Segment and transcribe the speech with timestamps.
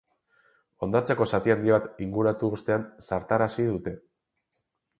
[0.85, 3.95] Hondartzako zati handi bat inguratu ostean zartarazi dute.